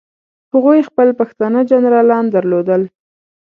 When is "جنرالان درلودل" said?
1.71-2.81